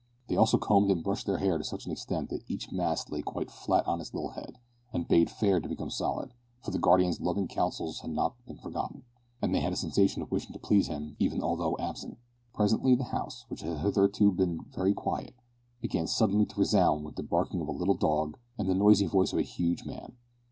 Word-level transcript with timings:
They 0.29 0.35
also 0.35 0.57
combed 0.57 0.89
and 0.89 1.03
brushed 1.03 1.27
their 1.27 1.37
hair 1.37 1.59
to 1.59 1.63
such 1.63 1.85
an 1.85 1.91
extent 1.91 2.31
that 2.31 2.49
each 2.49 2.71
mass 2.71 3.07
lay 3.11 3.21
quite 3.21 3.51
flat 3.51 3.85
on 3.87 4.01
its 4.01 4.15
little 4.15 4.31
head, 4.31 4.57
and 4.91 5.07
bade 5.07 5.29
fair 5.29 5.59
to 5.59 5.69
become 5.69 5.91
solid, 5.91 6.33
for 6.63 6.71
the 6.71 6.79
Guardian's 6.79 7.21
loving 7.21 7.47
counsels 7.47 7.99
had 7.99 8.09
not 8.09 8.33
been 8.47 8.57
forgotten, 8.57 9.03
and 9.43 9.53
they 9.53 9.59
had 9.59 9.71
a 9.71 9.75
sensation 9.75 10.23
of 10.23 10.31
wishing 10.31 10.53
to 10.53 10.59
please 10.59 10.87
him 10.87 11.15
even 11.19 11.43
although 11.43 11.77
absent. 11.77 12.17
Presently 12.51 12.95
the 12.95 13.03
house, 13.13 13.45
which 13.47 13.61
had 13.61 13.77
hitherto 13.77 14.31
been 14.31 14.65
very 14.73 14.95
quiet, 14.95 15.35
began 15.81 16.07
suddenly 16.07 16.47
to 16.47 16.59
resound 16.59 17.05
with 17.05 17.15
the 17.15 17.21
barking 17.21 17.61
of 17.61 17.67
a 17.67 17.71
little 17.71 17.93
dog 17.95 18.39
and 18.57 18.67
the 18.67 18.73
noisy 18.73 19.05
voice 19.05 19.33
of 19.33 19.37
a 19.37 19.43
huge 19.43 19.85
man. 19.85 20.15